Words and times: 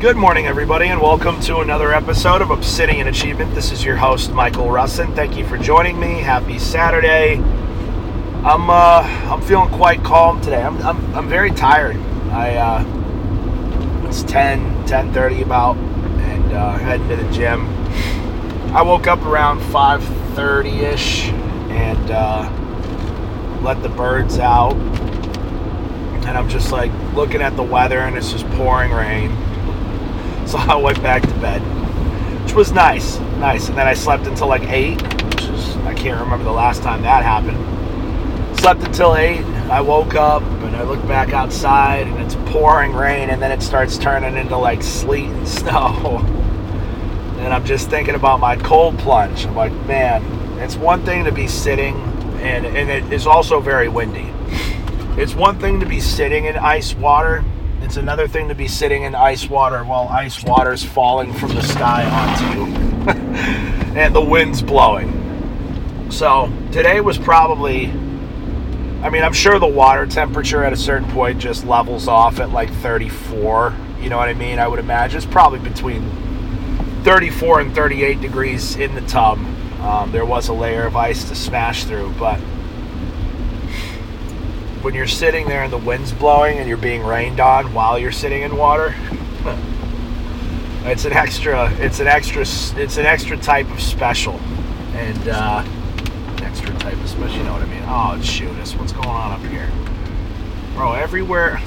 Good 0.00 0.16
morning, 0.16 0.46
everybody, 0.46 0.88
and 0.88 1.00
welcome 1.00 1.40
to 1.42 1.60
another 1.60 1.94
episode 1.94 2.42
of 2.42 2.50
Obsidian 2.50 3.06
Achievement. 3.06 3.54
This 3.54 3.70
is 3.72 3.84
your 3.84 3.96
host, 3.96 4.32
Michael 4.32 4.66
Russin. 4.66 5.14
Thank 5.14 5.36
you 5.36 5.46
for 5.46 5.56
joining 5.56 5.98
me. 5.98 6.20
Happy 6.20 6.58
Saturday. 6.58 7.36
I'm 7.36 8.68
uh, 8.68 9.02
I'm 9.30 9.40
feeling 9.40 9.70
quite 9.70 10.02
calm 10.02 10.42
today. 10.42 10.62
I'm, 10.62 10.76
I'm, 10.82 11.14
I'm 11.14 11.28
very 11.28 11.52
tired. 11.52 11.96
I 12.32 12.56
uh, 12.56 14.06
it's 14.06 14.24
10 14.24 14.86
10:30 14.86 15.42
about, 15.42 15.76
and 15.76 16.52
uh, 16.52 16.72
heading 16.72 17.08
to 17.08 17.16
the 17.16 17.32
gym. 17.32 17.64
I 18.74 18.82
woke 18.82 19.06
up 19.06 19.22
around 19.22 19.60
5:30 19.60 20.92
ish, 20.92 21.28
and 21.70 22.10
uh, 22.10 23.60
let 23.62 23.80
the 23.82 23.88
birds 23.90 24.38
out, 24.38 24.74
and 24.74 26.36
I'm 26.36 26.48
just 26.48 26.72
like 26.72 26.90
looking 27.14 27.40
at 27.40 27.56
the 27.56 27.62
weather, 27.62 28.00
and 28.00 28.16
it's 28.16 28.32
just 28.32 28.46
pouring 28.50 28.90
rain. 28.90 29.30
So 30.46 30.58
I 30.58 30.76
went 30.76 31.02
back 31.02 31.22
to 31.22 31.34
bed, 31.40 31.60
which 32.42 32.54
was 32.54 32.72
nice, 32.72 33.18
nice. 33.38 33.68
And 33.68 33.78
then 33.78 33.86
I 33.86 33.94
slept 33.94 34.26
until 34.26 34.46
like 34.46 34.62
eight, 34.68 35.00
which 35.02 35.44
is 35.44 35.76
I 35.78 35.94
can't 35.94 36.20
remember 36.20 36.44
the 36.44 36.52
last 36.52 36.82
time 36.82 37.02
that 37.02 37.22
happened. 37.22 37.58
Slept 38.58 38.82
until 38.82 39.16
eight. 39.16 39.44
I 39.70 39.80
woke 39.80 40.14
up 40.14 40.42
and 40.42 40.76
I 40.76 40.82
look 40.82 41.00
back 41.08 41.32
outside 41.32 42.06
and 42.06 42.18
it's 42.22 42.34
pouring 42.52 42.92
rain, 42.92 43.30
and 43.30 43.40
then 43.40 43.50
it 43.50 43.62
starts 43.62 43.96
turning 43.98 44.36
into 44.36 44.56
like 44.56 44.82
sleet 44.82 45.30
and 45.30 45.48
snow. 45.60 46.18
And 47.38 47.52
I'm 47.52 47.64
just 47.64 47.90
thinking 47.90 48.14
about 48.14 48.40
my 48.40 48.56
cold 48.56 48.98
plunge. 48.98 49.46
I'm 49.46 49.56
like, 49.56 49.72
man, 49.86 50.22
it's 50.60 50.76
one 50.76 51.04
thing 51.04 51.24
to 51.24 51.32
be 51.32 51.48
sitting, 51.48 51.96
and 52.40 52.66
and 52.66 52.90
it 52.90 53.12
is 53.12 53.26
also 53.26 53.60
very 53.60 53.88
windy. 53.88 54.30
It's 55.20 55.34
one 55.34 55.58
thing 55.58 55.80
to 55.80 55.86
be 55.86 56.00
sitting 56.00 56.46
in 56.46 56.56
ice 56.56 56.94
water 56.94 57.44
it's 57.84 57.98
another 57.98 58.26
thing 58.26 58.48
to 58.48 58.54
be 58.54 58.66
sitting 58.66 59.02
in 59.02 59.14
ice 59.14 59.46
water 59.48 59.84
while 59.84 60.08
ice 60.08 60.42
water's 60.42 60.82
falling 60.82 61.34
from 61.34 61.54
the 61.54 61.62
sky 61.62 62.04
onto 62.04 62.58
you 62.58 62.76
and 63.94 64.14
the 64.14 64.20
wind's 64.20 64.62
blowing. 64.62 66.08
So 66.10 66.50
today 66.72 67.02
was 67.02 67.18
probably, 67.18 67.88
I 69.02 69.10
mean, 69.10 69.22
I'm 69.22 69.34
sure 69.34 69.58
the 69.58 69.66
water 69.66 70.06
temperature 70.06 70.64
at 70.64 70.72
a 70.72 70.76
certain 70.76 71.10
point 71.10 71.38
just 71.38 71.66
levels 71.66 72.08
off 72.08 72.40
at 72.40 72.50
like 72.50 72.72
34. 72.72 73.74
You 74.00 74.08
know 74.08 74.16
what 74.16 74.30
I 74.30 74.34
mean? 74.34 74.58
I 74.58 74.66
would 74.66 74.78
imagine 74.78 75.18
it's 75.18 75.26
probably 75.26 75.58
between 75.58 76.08
34 77.04 77.60
and 77.60 77.74
38 77.74 78.20
degrees 78.22 78.76
in 78.76 78.94
the 78.94 79.02
tub. 79.02 79.38
Um, 79.80 80.10
there 80.10 80.24
was 80.24 80.48
a 80.48 80.54
layer 80.54 80.86
of 80.86 80.96
ice 80.96 81.28
to 81.28 81.34
smash 81.34 81.84
through, 81.84 82.14
but 82.18 82.40
when 84.84 84.92
you're 84.92 85.06
sitting 85.06 85.48
there 85.48 85.62
and 85.64 85.72
the 85.72 85.78
wind's 85.78 86.12
blowing 86.12 86.58
and 86.58 86.68
you're 86.68 86.76
being 86.76 87.02
rained 87.02 87.40
on 87.40 87.72
while 87.72 87.98
you're 87.98 88.12
sitting 88.12 88.42
in 88.42 88.54
water, 88.54 88.94
it's 90.84 91.06
an 91.06 91.12
extra. 91.14 91.72
It's 91.80 92.00
an 92.00 92.06
extra. 92.06 92.42
It's 92.42 92.98
an 92.98 93.06
extra 93.06 93.38
type 93.38 93.70
of 93.70 93.80
special, 93.80 94.34
and 94.92 95.28
uh, 95.28 95.64
extra 96.42 96.68
type 96.78 97.00
of 97.00 97.08
special. 97.08 97.34
You 97.34 97.44
know 97.44 97.54
what 97.54 97.62
I 97.62 97.66
mean? 97.66 97.82
Oh, 97.86 98.20
shoot 98.20 98.54
us! 98.58 98.74
What's 98.76 98.92
going 98.92 99.08
on 99.08 99.32
up 99.32 99.50
here, 99.50 99.70
bro? 100.74 100.92
Everywhere. 100.92 101.62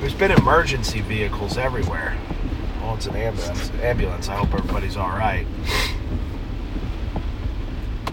There's 0.00 0.14
been 0.14 0.32
emergency 0.32 1.00
vehicles 1.00 1.56
everywhere. 1.56 2.16
Oh, 2.82 2.94
it's 2.94 3.06
an 3.06 3.16
ambulance. 3.16 3.70
Ambulance. 3.82 4.28
I 4.28 4.36
hope 4.36 4.52
everybody's 4.52 4.96
all 4.98 5.10
right. 5.10 5.46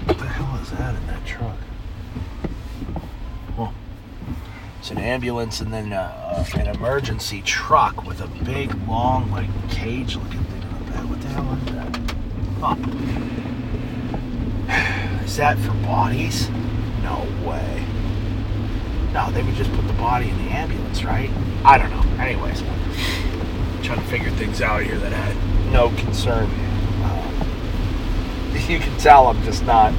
What 0.06 0.18
the 0.18 0.26
hell 0.26 0.56
is 0.62 0.72
that 0.72 0.96
in 0.96 1.08
that 1.08 1.26
truck? 1.26 1.58
It's 4.88 4.94
an 4.94 5.00
ambulance 5.00 5.60
and 5.60 5.74
then 5.74 5.92
uh, 5.92 6.46
an 6.54 6.68
emergency 6.68 7.42
truck 7.42 8.06
with 8.06 8.22
a 8.22 8.28
big, 8.46 8.74
long, 8.88 9.30
like 9.32 9.50
cage 9.70 10.16
looking 10.16 10.42
thing 10.46 10.64
on 10.64 10.86
the 10.86 10.92
back. 10.94 11.04
What 11.10 11.20
the 11.20 11.28
hell 11.28 11.54
is 11.56 11.66
that? 11.74 12.00
Oh. 12.64 12.78
Is 15.26 15.36
that 15.36 15.58
for 15.58 15.74
bodies? 15.86 16.50
No 17.04 17.28
way. 17.46 17.86
No, 19.12 19.30
they 19.32 19.44
would 19.44 19.56
just 19.56 19.74
put 19.74 19.86
the 19.88 19.94
body 19.96 20.30
in 20.30 20.38
the 20.46 20.52
ambulance, 20.52 21.04
right? 21.04 21.32
I 21.66 21.78
don't 21.78 21.90
know. 21.90 22.24
Anyways, 22.24 22.62
I'm 22.62 23.84
trying 23.84 24.00
to 24.00 24.06
figure 24.06 24.32
things 24.32 24.62
out 24.62 24.84
here 24.84 24.98
that 25.00 25.12
I 25.12 25.18
had 25.18 25.74
no 25.74 25.90
concern. 25.98 26.50
Uh, 27.04 28.56
you 28.70 28.80
can 28.80 28.98
tell 29.00 29.28
I'm 29.28 29.44
just 29.44 29.66
not. 29.66 29.94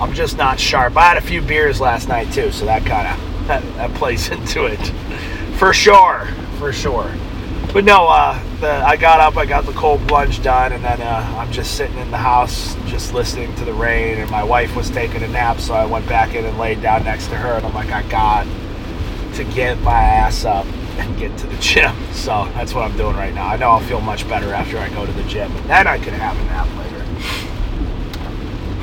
I'm 0.00 0.12
just 0.14 0.36
not 0.36 0.58
sharp. 0.58 0.96
I 0.96 1.02
had 1.02 1.16
a 1.16 1.20
few 1.20 1.40
beers 1.40 1.80
last 1.80 2.08
night 2.08 2.32
too, 2.32 2.50
so 2.50 2.64
that 2.64 2.84
kind 2.84 3.06
of 3.06 3.31
that, 3.46 3.62
that 3.76 3.94
plays 3.94 4.28
into 4.36 4.66
it 4.66 4.80
for 5.58 5.72
sure, 5.72 6.26
for 6.58 6.72
sure. 6.72 7.10
But 7.72 7.84
no, 7.84 8.06
uh, 8.06 8.38
the, 8.60 8.70
I 8.70 8.96
got 8.96 9.20
up, 9.20 9.36
I 9.36 9.46
got 9.46 9.64
the 9.64 9.72
cold 9.72 10.06
plunge 10.06 10.42
done, 10.42 10.72
and 10.72 10.84
then 10.84 11.00
uh, 11.00 11.36
I'm 11.38 11.50
just 11.50 11.76
sitting 11.76 11.96
in 11.98 12.10
the 12.10 12.18
house, 12.18 12.74
just 12.86 13.14
listening 13.14 13.54
to 13.54 13.64
the 13.64 13.72
rain. 13.72 14.18
And 14.18 14.30
my 14.30 14.44
wife 14.44 14.76
was 14.76 14.90
taking 14.90 15.22
a 15.22 15.28
nap, 15.28 15.58
so 15.60 15.72
I 15.72 15.86
went 15.86 16.06
back 16.06 16.34
in 16.34 16.44
and 16.44 16.58
laid 16.58 16.82
down 16.82 17.04
next 17.04 17.28
to 17.28 17.36
her. 17.36 17.52
And 17.54 17.64
I'm 17.64 17.72
like, 17.72 17.90
I 17.90 18.02
got 18.10 18.46
to 19.36 19.44
get 19.44 19.80
my 19.80 19.92
ass 19.92 20.44
up 20.44 20.66
and 20.98 21.16
get 21.16 21.36
to 21.38 21.46
the 21.46 21.56
gym. 21.58 21.94
So 22.12 22.48
that's 22.54 22.74
what 22.74 22.88
I'm 22.88 22.96
doing 22.96 23.16
right 23.16 23.34
now. 23.34 23.46
I 23.46 23.56
know 23.56 23.70
I'll 23.70 23.80
feel 23.80 24.00
much 24.00 24.28
better 24.28 24.52
after 24.52 24.78
I 24.78 24.88
go 24.90 25.06
to 25.06 25.12
the 25.12 25.24
gym, 25.24 25.50
and 25.50 25.70
then 25.70 25.86
I 25.86 25.98
can 25.98 26.14
have 26.14 26.36
a 26.38 26.44
nap 26.44 26.68
later. 26.76 27.02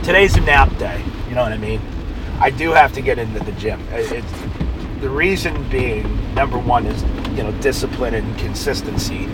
Today's 0.03 0.35
a 0.35 0.41
nap 0.41 0.75
day. 0.77 1.03
You 1.29 1.35
know 1.35 1.43
what 1.43 1.51
I 1.53 1.57
mean? 1.57 1.79
I 2.39 2.49
do 2.49 2.71
have 2.71 2.93
to 2.93 3.01
get 3.01 3.19
into 3.19 3.39
the 3.39 3.51
gym. 3.53 3.81
It's, 3.91 4.31
the 5.01 5.09
reason 5.09 5.67
being, 5.69 6.33
number 6.33 6.57
one 6.57 6.85
is 6.85 7.03
you 7.37 7.43
know 7.43 7.51
discipline 7.61 8.15
and 8.15 8.37
consistency. 8.37 9.27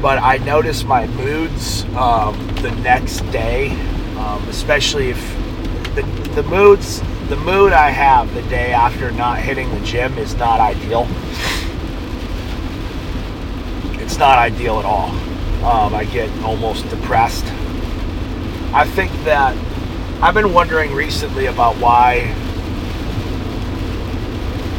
But 0.00 0.18
I 0.18 0.38
notice 0.38 0.82
my 0.82 1.06
moods 1.08 1.84
um, 1.94 2.36
the 2.56 2.72
next 2.82 3.20
day, 3.30 3.70
um, 4.16 4.46
especially 4.48 5.10
if 5.10 5.20
the 5.94 6.02
the 6.34 6.42
moods 6.44 7.00
the 7.28 7.36
mood 7.36 7.72
I 7.72 7.90
have 7.90 8.32
the 8.34 8.42
day 8.42 8.72
after 8.72 9.10
not 9.12 9.38
hitting 9.38 9.70
the 9.70 9.80
gym 9.84 10.18
is 10.18 10.34
not 10.34 10.60
ideal. 10.60 11.06
It's 14.02 14.18
not 14.18 14.38
ideal 14.38 14.78
at 14.80 14.84
all. 14.84 15.10
Um, 15.64 15.94
I 15.94 16.04
get 16.04 16.28
almost 16.42 16.88
depressed. 16.88 17.44
I 18.74 18.84
think 18.86 19.12
that 19.24 19.56
I've 20.22 20.34
been 20.34 20.52
wondering 20.52 20.94
recently 20.94 21.46
about 21.46 21.74
why. 21.78 22.32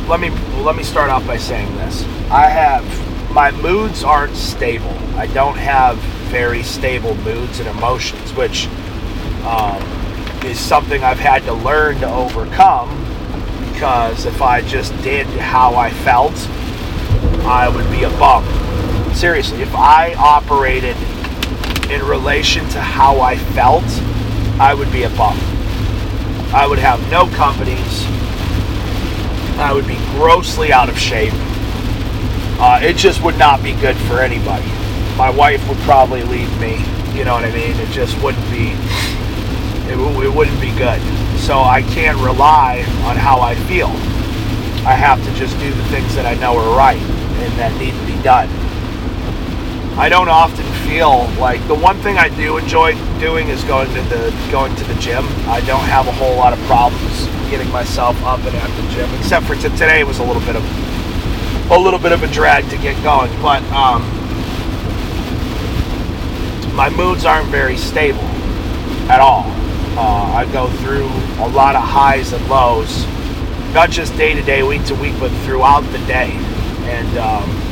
Let 0.08 0.22
me 0.22 0.30
let 0.64 0.78
me 0.78 0.84
start 0.84 1.10
off 1.10 1.28
by 1.28 1.36
saying 1.36 1.76
this. 1.76 2.02
I 2.32 2.48
have 2.48 2.86
my 3.30 3.52
moods 3.52 4.06
aren't 4.06 4.38
stable. 4.38 4.98
I 5.18 5.28
don't 5.28 5.58
have 5.58 5.98
very 6.32 6.64
stable 6.64 7.16
moods 7.16 7.60
and 7.60 7.68
emotions, 7.68 8.34
which 8.36 8.68
um, 9.44 9.84
is 10.46 10.58
something 10.58 11.04
I've 11.04 11.20
had 11.20 11.44
to 11.44 11.54
learn 11.54 12.00
to 12.00 12.10
overcome. 12.10 12.88
Because 13.74 14.26
if 14.26 14.42
I 14.42 14.62
just 14.62 14.96
did 15.02 15.28
how 15.28 15.76
I 15.76 15.90
felt, 15.90 16.36
I 17.44 17.68
would 17.68 17.92
be 17.92 18.04
a 18.04 18.10
bum. 18.12 18.46
Seriously, 19.14 19.62
if 19.62 19.76
I 19.76 20.14
operated 20.14 20.96
in 21.92 22.02
relation 22.08 22.66
to 22.70 22.80
how 22.80 23.20
I 23.20 23.36
felt, 23.36 23.84
I 24.60 24.74
would 24.74 24.92
be 24.92 25.04
a 25.04 25.10
bum. 25.10 25.38
I 26.54 26.68
would 26.68 26.80
have 26.80 27.00
no 27.10 27.28
companies. 27.36 28.06
I 29.58 29.72
would 29.74 29.88
be 29.88 29.98
grossly 30.16 30.72
out 30.72 30.90
of 30.90 30.98
shape. 30.98 31.34
Uh, 32.60 32.80
it 32.82 32.96
just 32.96 33.24
would 33.24 33.38
not 33.38 33.64
be 33.64 33.74
good 33.74 33.98
for 33.98 34.20
anybody. 34.20 34.68
My 35.18 35.30
wife 35.30 35.68
would 35.68 35.78
probably 35.80 36.22
leave 36.24 36.60
me. 36.60 36.84
You 37.18 37.26
know 37.26 37.34
what 37.34 37.46
I 37.46 37.52
mean? 37.52 37.76
It 37.78 37.90
just 37.90 38.22
wouldn't 38.22 38.50
be. 38.52 38.74
It, 39.90 39.98
it 39.98 40.34
wouldn't 40.34 40.62
be 40.62 40.72
good. 40.78 41.02
So 41.40 41.60
I 41.60 41.82
can't 41.82 42.18
rely 42.20 42.86
on 43.06 43.18
how 43.18 43.42
I 43.42 43.56
feel. 43.56 43.90
I 44.86 44.94
have 44.94 45.24
to 45.26 45.34
just 45.34 45.58
do 45.60 45.72
the 45.72 45.84
things 45.86 46.14
that 46.16 46.26
I 46.26 46.36
know 46.36 46.58
are 46.58 46.78
right 46.78 47.02
and 47.02 47.54
that 47.60 47.76
need 47.80 47.92
to 47.92 48.06
be 48.06 48.22
done. 48.24 48.50
I 49.96 50.10
don't 50.10 50.28
often 50.28 50.66
feel 50.90 51.28
like 51.40 51.66
the 51.68 51.76
one 51.76 51.98
thing 51.98 52.18
I 52.18 52.28
do 52.30 52.58
enjoy 52.58 52.94
doing 53.20 53.50
is 53.50 53.64
going 53.64 53.88
to 53.94 54.02
the 54.10 54.50
going 54.52 54.76
to 54.76 54.84
the 54.86 54.96
gym. 54.96 55.24
I 55.48 55.62
don't 55.62 55.86
have 55.86 56.08
a 56.08 56.12
whole 56.12 56.36
lot 56.36 56.52
of 56.52 56.60
problems 56.66 57.28
getting 57.52 57.72
myself 57.72 58.20
up 58.24 58.40
and 58.40 58.56
at 58.56 58.70
the 58.82 58.92
gym, 58.92 59.14
except 59.14 59.46
for 59.46 59.54
t- 59.54 59.62
today 59.78 60.04
was 60.04 60.18
a 60.18 60.24
little 60.24 60.42
bit 60.42 60.56
of 60.56 61.72
a 61.72 61.78
little 61.78 62.00
bit 62.00 62.12
of 62.12 62.24
a 62.24 62.28
drag 62.28 62.68
to 62.72 62.78
get 62.78 63.02
going. 63.04 63.32
But 63.40 63.62
um, 63.72 64.02
my 66.76 66.90
moods 66.90 67.24
aren't 67.24 67.50
very 67.50 67.78
stable 67.78 68.28
at 69.10 69.20
all. 69.20 69.44
Uh, 69.96 70.34
I 70.34 70.52
go 70.52 70.70
through 70.78 71.06
a 71.46 71.50
lot 71.50 71.76
of 71.76 71.84
highs 71.84 72.34
and 72.34 72.44
lows, 72.50 73.06
not 73.76 73.92
just 73.92 74.18
day 74.18 74.34
to 74.34 74.42
day, 74.42 74.64
week 74.64 74.84
to 74.86 74.96
week, 74.96 75.14
but 75.20 75.30
throughout 75.46 75.82
the 75.92 76.00
day, 76.08 76.32
and. 76.90 77.18
Um, 77.20 77.63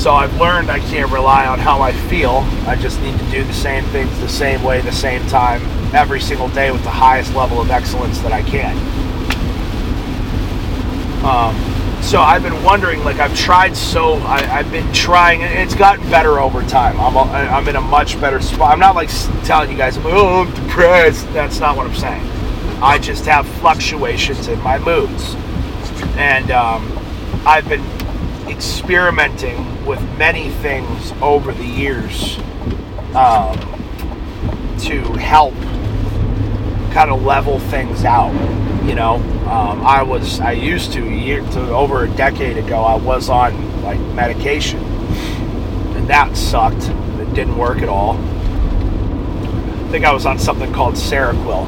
so 0.00 0.14
I've 0.14 0.34
learned 0.40 0.70
I 0.70 0.78
can't 0.78 1.12
rely 1.12 1.46
on 1.46 1.58
how 1.58 1.82
I 1.82 1.92
feel. 1.92 2.42
I 2.66 2.74
just 2.74 2.98
need 3.02 3.18
to 3.18 3.30
do 3.30 3.44
the 3.44 3.52
same 3.52 3.84
things 3.86 4.18
the 4.18 4.28
same 4.30 4.62
way, 4.62 4.80
the 4.80 4.90
same 4.90 5.24
time, 5.28 5.60
every 5.94 6.20
single 6.20 6.48
day 6.48 6.70
with 6.70 6.82
the 6.84 6.90
highest 6.90 7.34
level 7.34 7.60
of 7.60 7.70
excellence 7.70 8.18
that 8.20 8.32
I 8.32 8.40
can. 8.42 8.74
Um, 11.22 12.02
so 12.02 12.22
I've 12.22 12.42
been 12.42 12.64
wondering, 12.64 13.04
like 13.04 13.18
I've 13.18 13.36
tried 13.36 13.76
so, 13.76 14.14
I, 14.14 14.40
have 14.40 14.72
been 14.72 14.90
trying, 14.94 15.42
and 15.42 15.58
it's 15.58 15.74
gotten 15.74 16.08
better 16.08 16.40
over 16.40 16.62
time. 16.62 16.98
I'm, 16.98 17.14
a, 17.14 17.20
I'm 17.20 17.68
in 17.68 17.76
a 17.76 17.80
much 17.82 18.18
better 18.22 18.40
spot. 18.40 18.72
I'm 18.72 18.80
not 18.80 18.94
like 18.94 19.10
telling 19.44 19.70
you 19.70 19.76
guys, 19.76 19.98
oh, 19.98 20.46
I'm 20.46 20.64
depressed. 20.64 21.30
That's 21.34 21.60
not 21.60 21.76
what 21.76 21.86
I'm 21.86 21.94
saying. 21.94 22.22
I 22.82 22.98
just 22.98 23.26
have 23.26 23.46
fluctuations 23.58 24.48
in 24.48 24.58
my 24.62 24.78
moods. 24.78 25.34
And 26.16 26.50
um, 26.50 26.90
I've 27.44 27.68
been 27.68 27.84
experimenting 28.50 29.86
with 29.86 30.00
many 30.18 30.50
things 30.50 31.12
over 31.22 31.52
the 31.52 31.64
years 31.64 32.38
um, 33.14 33.56
to 34.80 35.00
help 35.14 35.54
kind 36.92 37.10
of 37.10 37.22
level 37.22 37.58
things 37.58 38.04
out. 38.04 38.32
You 38.84 38.94
know, 38.94 39.16
um, 39.48 39.84
I 39.86 40.02
was 40.02 40.40
I 40.40 40.52
used 40.52 40.92
to 40.92 41.08
year 41.08 41.40
to 41.40 41.70
over 41.70 42.04
a 42.04 42.08
decade 42.08 42.56
ago. 42.56 42.82
I 42.82 42.96
was 42.96 43.28
on 43.28 43.82
like 43.82 43.98
medication, 44.14 44.80
and 44.80 46.08
that 46.08 46.36
sucked. 46.36 46.88
It 47.20 47.34
didn't 47.34 47.56
work 47.56 47.78
at 47.78 47.88
all. 47.88 48.16
I 48.16 49.88
think 49.90 50.04
I 50.04 50.12
was 50.12 50.26
on 50.26 50.38
something 50.38 50.72
called 50.72 50.94
Seroquel, 50.94 51.66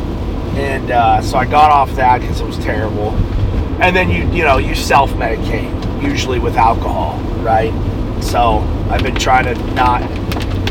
and 0.57 0.91
uh, 0.91 1.23
so 1.23 1.39
I 1.39 1.45
got 1.45 1.71
off 1.71 1.95
that 1.97 2.21
because 2.21 2.41
it 2.41 2.47
was 2.47 2.59
terrible. 2.59 3.11
And 3.83 3.97
then 3.97 4.11
you 4.11 4.31
you 4.31 4.45
know 4.45 4.59
you 4.59 4.77
self 4.77 5.11
medicate 5.11 6.03
usually 6.03 6.39
with 6.39 6.57
alcohol, 6.57 7.19
right? 7.43 7.73
So 8.23 8.59
I've 8.89 9.03
been 9.03 9.17
trying 9.17 9.45
to 9.53 9.75
not 9.75 10.01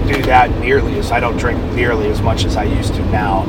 do 0.08 0.22
that 0.24 0.50
nearly 0.60 0.98
as 0.98 1.12
I 1.12 1.19
don't 1.19 1.36
drink 1.38 1.62
nearly 1.74 2.08
as 2.08 2.22
much 2.22 2.46
as 2.46 2.56
I 2.56 2.63
used 2.63 2.94
to 2.96 3.06
now 3.08 3.44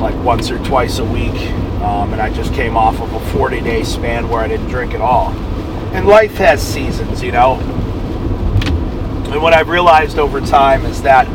like 0.00 0.16
once 0.24 0.50
or 0.50 0.58
twice 0.64 0.98
a 0.98 1.04
week. 1.04 1.40
Um, 1.82 2.12
and 2.12 2.20
I 2.20 2.32
just 2.32 2.52
came 2.52 2.76
off 2.76 3.00
of 3.00 3.12
a 3.12 3.20
40 3.32 3.60
day 3.60 3.84
span 3.84 4.28
where 4.28 4.40
I 4.40 4.48
didn't 4.48 4.68
drink 4.68 4.92
at 4.92 5.00
all. 5.00 5.28
And 5.92 6.08
life 6.08 6.34
has 6.38 6.60
seasons, 6.60 7.22
you 7.22 7.30
know. 7.30 7.60
And 9.30 9.40
what 9.40 9.54
I've 9.54 9.68
realized 9.68 10.18
over 10.18 10.40
time 10.40 10.84
is 10.84 11.02
that 11.02 11.28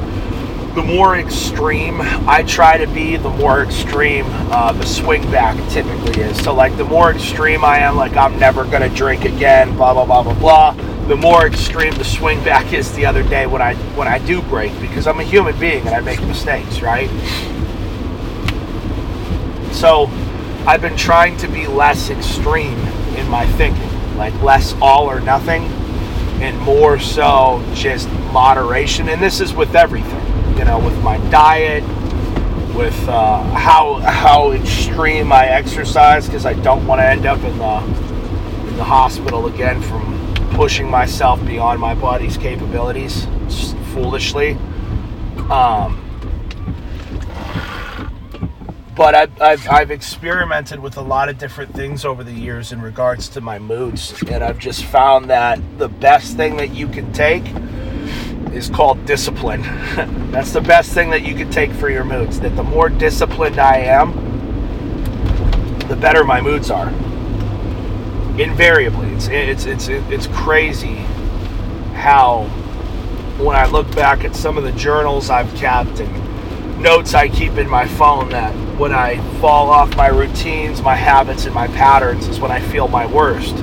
the 0.76 0.84
more 0.84 1.18
extreme 1.18 2.02
I 2.28 2.44
try 2.44 2.78
to 2.78 2.86
be, 2.86 3.16
the 3.16 3.30
more 3.30 3.64
extreme 3.64 4.26
uh, 4.52 4.74
the 4.74 4.86
swing 4.86 5.24
back 5.32 5.58
typically 5.72 6.22
is. 6.22 6.44
So, 6.44 6.54
like, 6.54 6.76
the 6.78 6.84
more 6.84 7.12
extreme 7.12 7.64
I 7.64 7.80
am, 7.80 7.96
like, 7.96 8.16
I'm 8.18 8.38
never 8.38 8.66
going 8.66 8.82
to 8.82 8.96
drink 8.96 9.24
again, 9.24 9.76
blah, 9.76 9.94
blah, 9.94 10.06
blah, 10.06 10.24
blah, 10.24 10.34
blah, 10.34 10.72
the 11.08 11.16
more 11.16 11.48
extreme 11.48 11.94
the 11.96 12.04
swing 12.04 12.44
back 12.44 12.74
is 12.74 12.94
the 12.94 13.06
other 13.06 13.24
day 13.24 13.48
when 13.48 13.62
I, 13.62 13.76
when 13.96 14.08
I 14.08 14.20
do 14.20 14.42
break, 14.42 14.78
because 14.82 15.08
I'm 15.08 15.20
a 15.20 15.24
human 15.24 15.58
being 15.60 15.86
and 15.88 15.96
I 15.96 16.02
make 16.02 16.22
mistakes, 16.22 16.82
right? 16.82 17.10
So 19.72 20.08
I've 20.66 20.82
been 20.82 20.98
trying 20.98 21.38
to 21.38 21.48
be 21.48 21.68
less 21.68 22.10
extreme 22.10 22.80
in 23.16 23.30
my 23.30 23.46
thinking, 23.54 24.18
like 24.18 24.34
less 24.42 24.74
all 24.82 25.10
or 25.10 25.22
nothing, 25.22 25.64
and 26.42 26.60
more 26.60 27.00
so 27.00 27.64
just 27.74 28.10
moderation. 28.32 29.08
And 29.10 29.22
this 29.22 29.40
is 29.40 29.54
with 29.54 29.76
everything, 29.76 30.26
you 30.58 30.66
know, 30.66 30.80
with 30.80 30.98
my 31.04 31.18
diet, 31.30 31.84
with 32.76 32.98
uh, 33.08 33.42
how 33.54 33.96
how 33.96 34.52
extreme 34.52 35.32
I 35.32 35.48
exercise, 35.48 36.26
because 36.26 36.46
I 36.46 36.54
don't 36.54 36.86
want 36.88 37.00
to 37.00 37.06
end 37.06 37.26
up 37.26 37.40
in 37.40 37.58
the 37.58 37.78
in 38.70 38.78
the 38.78 38.84
hospital 38.84 39.48
again 39.48 39.82
from 39.82 40.34
pushing 40.52 40.90
myself 40.90 41.46
beyond 41.46 41.80
my 41.80 41.94
body's 41.94 42.38
capabilities 42.38 43.26
foolishly. 43.94 44.54
Um, 45.50 46.02
but 48.96 49.14
I've, 49.14 49.42
I've, 49.42 49.70
I've, 49.70 49.92
experimented 49.92 50.80
with 50.80 50.96
a 50.98 51.02
lot 51.02 51.28
of 51.28 51.38
different 51.38 51.74
things 51.74 52.06
over 52.06 52.24
the 52.24 52.32
years 52.32 52.72
in 52.72 52.82
regards 52.82 53.28
to 53.30 53.42
my 53.42 53.60
moods 53.60 54.14
and 54.30 54.44
i've 54.44 54.58
just 54.58 54.86
found 54.86 55.30
that 55.30 55.60
the 55.78 55.90
best 55.90 56.38
thing 56.38 56.56
that 56.58 56.74
you 56.74 56.88
can 56.88 57.12
take 57.12 57.44
is 58.56 58.70
called 58.70 59.04
discipline 59.06 59.62
that's 60.32 60.52
the 60.52 60.62
best 60.62 60.94
thing 60.94 61.10
that 61.10 61.24
you 61.24 61.36
can 61.36 61.50
take 61.52 61.72
for 61.72 61.90
your 61.90 62.04
moods 62.04 62.40
that 62.40 62.56
the 62.56 62.64
more 62.64 62.90
disciplined 62.90 63.60
i 63.60 63.78
am 63.78 64.14
the 65.88 65.96
better 65.96 66.24
my 66.24 66.42
moods 66.42 66.72
are 66.72 66.90
invariably 68.40 69.08
it's 69.10 69.28
it's 69.28 69.66
it's 69.66 69.88
it's 69.88 70.28
crazy 70.28 70.96
how 71.94 72.44
when 73.38 73.56
i 73.56 73.66
look 73.66 73.90
back 73.96 74.24
at 74.24 74.36
some 74.36 74.58
of 74.58 74.64
the 74.64 74.72
journals 74.74 75.30
i've 75.30 75.54
kept 75.56 76.00
and 76.00 76.26
notes 76.86 77.14
I 77.14 77.30
keep 77.30 77.54
in 77.54 77.70
my 77.70 77.88
phone 77.88 78.30
that 78.30 78.54
when 78.78 78.94
I 78.94 79.18
fall 79.40 79.70
off 79.70 79.96
my 79.96 80.08
routines, 80.08 80.82
my 80.82 80.96
habits, 80.96 81.46
and 81.46 81.54
my 81.56 81.68
patterns 81.68 82.28
is 82.28 82.40
when 82.40 82.52
I 82.52 82.60
feel 82.60 82.88
my 82.88 83.06
worst. 83.06 83.56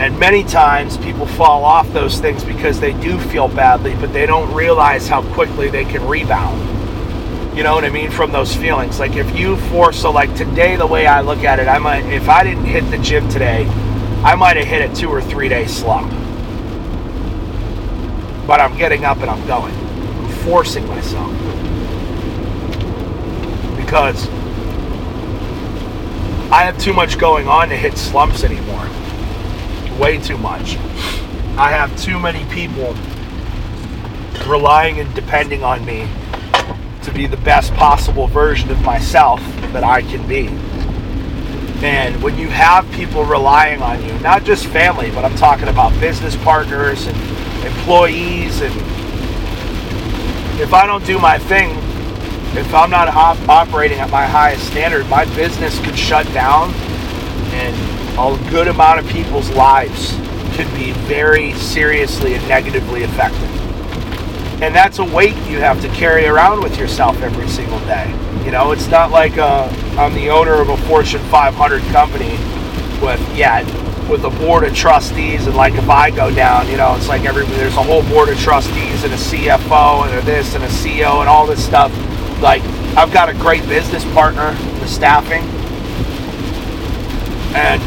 And 0.00 0.18
many 0.18 0.42
times 0.42 0.96
people 0.96 1.26
fall 1.26 1.64
off 1.64 1.92
those 1.92 2.18
things 2.18 2.42
because 2.44 2.80
they 2.80 2.92
do 2.94 3.18
feel 3.18 3.48
badly, 3.48 3.94
but 3.94 4.12
they 4.12 4.26
don't 4.26 4.52
realize 4.52 5.06
how 5.06 5.22
quickly 5.34 5.70
they 5.70 5.84
can 5.84 6.06
rebound. 6.08 6.68
You 7.56 7.62
know 7.62 7.74
what 7.74 7.84
I 7.84 7.90
mean? 7.90 8.10
From 8.10 8.32
those 8.32 8.56
feelings. 8.56 8.98
Like 8.98 9.16
if 9.16 9.38
you 9.38 9.56
force, 9.68 10.00
so 10.00 10.10
like 10.10 10.34
today, 10.34 10.76
the 10.76 10.86
way 10.86 11.06
I 11.06 11.20
look 11.20 11.44
at 11.44 11.60
it, 11.60 11.68
I 11.68 11.78
might, 11.78 12.04
if 12.06 12.28
I 12.28 12.42
didn't 12.42 12.64
hit 12.64 12.90
the 12.90 12.98
gym 12.98 13.28
today, 13.28 13.66
I 14.24 14.34
might 14.34 14.56
have 14.56 14.66
hit 14.66 14.90
a 14.90 14.94
two 14.94 15.10
or 15.10 15.20
three 15.20 15.48
day 15.48 15.66
slump. 15.66 16.10
But 18.46 18.60
I'm 18.60 18.76
getting 18.76 19.04
up 19.04 19.18
and 19.18 19.30
I'm 19.30 19.46
going. 19.46 19.74
I'm 19.74 20.28
forcing 20.44 20.86
myself 20.88 21.30
because 23.76 24.26
I 26.50 26.64
have 26.64 26.78
too 26.78 26.92
much 26.92 27.18
going 27.18 27.48
on 27.48 27.68
to 27.68 27.76
hit 27.76 27.98
slumps 27.98 28.44
anymore. 28.44 28.88
Way 30.02 30.18
too 30.18 30.36
much. 30.36 30.76
I 31.56 31.70
have 31.70 31.96
too 31.96 32.18
many 32.18 32.44
people 32.52 32.96
relying 34.48 34.98
and 34.98 35.14
depending 35.14 35.62
on 35.62 35.84
me 35.84 36.08
to 37.02 37.12
be 37.12 37.28
the 37.28 37.36
best 37.36 37.72
possible 37.74 38.26
version 38.26 38.72
of 38.72 38.82
myself 38.82 39.40
that 39.72 39.84
I 39.84 40.02
can 40.02 40.26
be. 40.26 40.48
And 41.86 42.20
when 42.20 42.36
you 42.36 42.48
have 42.48 42.90
people 42.90 43.24
relying 43.24 43.80
on 43.80 44.04
you, 44.04 44.12
not 44.18 44.42
just 44.42 44.66
family, 44.66 45.12
but 45.12 45.24
I'm 45.24 45.36
talking 45.36 45.68
about 45.68 45.92
business 46.00 46.34
partners 46.34 47.06
and 47.06 47.16
employees, 47.64 48.60
and 48.60 48.74
if 50.60 50.74
I 50.74 50.84
don't 50.84 51.06
do 51.06 51.20
my 51.20 51.38
thing, 51.38 51.76
if 52.58 52.74
I'm 52.74 52.90
not 52.90 53.06
op- 53.06 53.48
operating 53.48 54.00
at 54.00 54.10
my 54.10 54.26
highest 54.26 54.66
standard, 54.66 55.08
my 55.08 55.26
business 55.36 55.78
could 55.78 55.96
shut 55.96 56.26
down 56.34 56.74
and 57.62 58.18
a 58.18 58.50
good 58.50 58.68
amount 58.68 59.00
of 59.00 59.06
people's 59.08 59.48
lives 59.50 60.16
could 60.56 60.72
be 60.74 60.92
very 61.06 61.52
seriously 61.54 62.34
and 62.34 62.48
negatively 62.48 63.04
affected. 63.04 63.48
And 64.62 64.74
that's 64.74 64.98
a 64.98 65.04
weight 65.04 65.34
you 65.48 65.58
have 65.58 65.80
to 65.82 65.88
carry 65.88 66.26
around 66.26 66.62
with 66.62 66.78
yourself 66.78 67.20
every 67.22 67.48
single 67.48 67.78
day. 67.80 68.10
You 68.44 68.50
know, 68.50 68.72
it's 68.72 68.88
not 68.88 69.10
like 69.10 69.38
uh, 69.38 69.68
I'm 69.96 70.14
the 70.14 70.30
owner 70.30 70.60
of 70.60 70.68
a 70.68 70.76
Fortune 70.88 71.22
500 71.30 71.82
company 71.84 72.32
with, 73.00 73.20
yeah, 73.36 73.62
with 74.08 74.24
a 74.24 74.30
board 74.30 74.64
of 74.64 74.74
trustees, 74.74 75.46
and 75.46 75.56
like 75.56 75.74
if 75.74 75.88
I 75.88 76.10
go 76.10 76.32
down, 76.34 76.68
you 76.68 76.76
know, 76.76 76.94
it's 76.96 77.08
like 77.08 77.24
every 77.24 77.46
there's 77.46 77.76
a 77.76 77.82
whole 77.82 78.02
board 78.04 78.28
of 78.28 78.38
trustees 78.38 79.04
and 79.04 79.12
a 79.12 79.16
CFO 79.16 80.06
and 80.06 80.18
a 80.18 80.22
this 80.22 80.54
and 80.54 80.62
a 80.64 80.68
CEO 80.68 81.20
and 81.20 81.28
all 81.28 81.46
this 81.46 81.64
stuff 81.64 81.90
like 82.42 82.60
I've 82.96 83.12
got 83.12 83.28
a 83.28 83.34
great 83.34 83.66
business 83.68 84.04
partner, 84.12 84.52
the 84.80 84.86
staffing, 84.88 85.42
and 87.54 87.80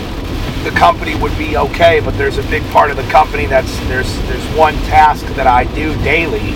the 0.65 0.71
company 0.71 1.15
would 1.15 1.37
be 1.37 1.57
okay, 1.57 1.99
but 1.99 2.17
there's 2.17 2.37
a 2.37 2.43
big 2.43 2.63
part 2.71 2.89
of 2.91 2.97
the 2.97 3.03
company 3.03 3.45
that's 3.45 3.77
there's 3.87 4.17
there's 4.27 4.45
one 4.55 4.73
task 4.85 5.25
that 5.35 5.47
I 5.47 5.65
do 5.75 5.93
daily 6.03 6.51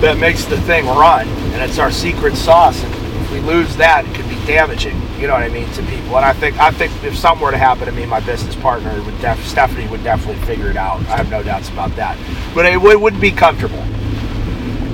that 0.00 0.18
makes 0.18 0.44
the 0.44 0.60
thing 0.62 0.86
run, 0.86 1.28
and 1.28 1.62
it's 1.62 1.78
our 1.78 1.90
secret 1.90 2.36
sauce. 2.36 2.82
And 2.82 2.94
if 3.22 3.30
we 3.30 3.40
lose 3.40 3.76
that, 3.76 4.06
it 4.06 4.14
could 4.14 4.28
be 4.28 4.36
damaging. 4.46 5.00
You 5.18 5.26
know 5.26 5.34
what 5.34 5.42
I 5.42 5.48
mean 5.48 5.70
to 5.72 5.82
people. 5.82 6.16
And 6.16 6.24
I 6.24 6.32
think 6.32 6.58
I 6.58 6.70
think 6.70 6.92
if 7.04 7.16
something 7.16 7.44
were 7.44 7.50
to 7.50 7.58
happen 7.58 7.86
to 7.86 7.92
me, 7.92 8.06
my 8.06 8.20
business 8.20 8.56
partner 8.56 9.02
would 9.02 9.20
def- 9.20 9.46
Stephanie 9.46 9.88
would 9.88 10.02
definitely 10.02 10.42
figure 10.46 10.70
it 10.70 10.76
out. 10.76 11.00
I 11.06 11.16
have 11.16 11.30
no 11.30 11.42
doubts 11.42 11.68
about 11.68 11.94
that. 11.96 12.18
But 12.54 12.66
it, 12.66 12.82
it 12.82 13.00
wouldn't 13.00 13.22
be 13.22 13.30
comfortable 13.30 13.84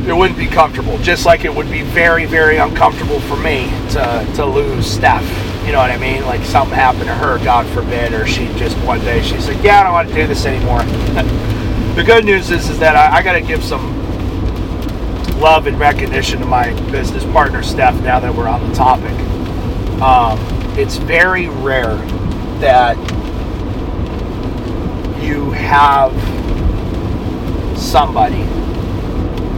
it 0.07 0.17
wouldn't 0.17 0.39
be 0.39 0.47
comfortable. 0.47 0.99
Just 0.99 1.27
like 1.27 1.45
it 1.45 1.55
would 1.55 1.71
be 1.71 1.83
very, 1.83 2.25
very 2.25 2.57
uncomfortable 2.57 3.21
for 3.21 3.37
me 3.37 3.67
to, 3.91 4.33
to 4.35 4.47
lose 4.47 4.87
Steph. 4.87 5.50
You 5.71 5.77
know 5.77 5.83
what 5.83 5.93
I 5.93 5.99
mean? 5.99 6.25
Like 6.25 6.43
something 6.43 6.75
happened 6.75 7.05
to 7.05 7.15
her, 7.15 7.39
God 7.45 7.65
forbid, 7.69 8.13
or 8.13 8.27
she 8.27 8.47
just 8.59 8.77
one 8.79 8.99
day 9.03 9.23
she's 9.23 9.47
like, 9.47 9.63
"Yeah, 9.63 9.79
I 9.79 9.83
don't 9.85 9.93
want 9.93 10.09
to 10.09 10.15
do 10.17 10.27
this 10.27 10.45
anymore." 10.45 10.83
the 11.95 12.03
good 12.03 12.25
news 12.25 12.51
is, 12.51 12.69
is 12.69 12.81
that 12.81 12.97
I, 12.97 13.19
I 13.19 13.23
got 13.23 13.35
to 13.35 13.41
give 13.41 13.63
some 13.63 13.97
love 15.39 15.69
and 15.69 15.79
recognition 15.79 16.41
to 16.41 16.45
my 16.45 16.73
business 16.91 17.23
partner 17.27 17.63
Steph. 17.63 17.95
Now 18.03 18.19
that 18.19 18.35
we're 18.35 18.49
on 18.49 18.69
the 18.69 18.75
topic, 18.75 19.13
um, 20.03 20.41
it's 20.77 20.97
very 20.97 21.49
rare 21.49 21.95
that 22.59 22.97
you 25.23 25.53
have 25.53 26.11
somebody 27.79 28.43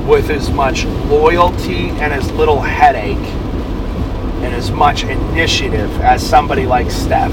with 0.06 0.28
as 0.28 0.50
much 0.50 0.84
loyalty 0.84 1.88
and 1.88 2.12
as 2.12 2.30
little 2.32 2.60
headache 2.60 3.41
as 4.62 4.70
much 4.70 5.02
initiative 5.02 5.90
as 6.02 6.24
somebody 6.24 6.66
like 6.66 6.88
Steph. 6.88 7.32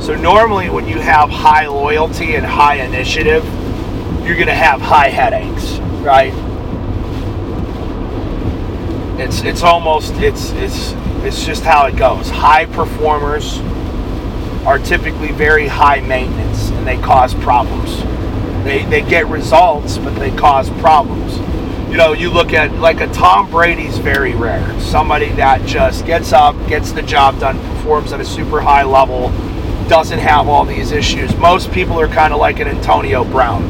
So 0.00 0.14
normally 0.14 0.70
when 0.70 0.86
you 0.86 1.00
have 1.00 1.28
high 1.28 1.66
loyalty 1.66 2.36
and 2.36 2.46
high 2.46 2.76
initiative, 2.76 3.44
you're 4.24 4.36
going 4.36 4.46
to 4.46 4.54
have 4.54 4.80
high 4.80 5.08
headaches, 5.08 5.78
right? 6.04 6.32
It's 9.18 9.42
it's 9.42 9.64
almost 9.64 10.14
it's 10.16 10.52
it's 10.52 10.92
it's 11.24 11.44
just 11.44 11.64
how 11.64 11.86
it 11.86 11.96
goes. 11.96 12.30
High 12.30 12.66
performers 12.66 13.58
are 14.64 14.78
typically 14.78 15.32
very 15.32 15.66
high 15.66 16.00
maintenance 16.02 16.70
and 16.70 16.86
they 16.86 16.98
cause 16.98 17.34
problems. 17.34 18.00
They 18.62 18.84
they 18.84 19.02
get 19.02 19.26
results, 19.26 19.98
but 19.98 20.14
they 20.20 20.30
cause 20.30 20.70
problems. 20.70 21.25
You 21.96 22.02
know, 22.02 22.12
you 22.12 22.28
look 22.28 22.52
at 22.52 22.74
like 22.74 23.00
a 23.00 23.06
Tom 23.06 23.50
Brady's 23.50 23.96
very 23.96 24.34
rare. 24.34 24.78
Somebody 24.80 25.30
that 25.30 25.64
just 25.66 26.04
gets 26.04 26.30
up, 26.34 26.54
gets 26.68 26.92
the 26.92 27.00
job 27.00 27.40
done, 27.40 27.58
performs 27.58 28.12
at 28.12 28.20
a 28.20 28.24
super 28.24 28.60
high 28.60 28.82
level, 28.82 29.30
doesn't 29.88 30.18
have 30.18 30.46
all 30.46 30.66
these 30.66 30.92
issues. 30.92 31.34
Most 31.36 31.72
people 31.72 31.98
are 31.98 32.06
kind 32.06 32.34
of 32.34 32.38
like 32.38 32.60
an 32.60 32.68
Antonio 32.68 33.24
Brown. 33.24 33.62